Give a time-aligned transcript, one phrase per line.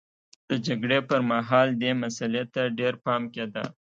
[0.49, 3.63] د جګړې پرمهال دې مسئلې ته ډېر پام کېده.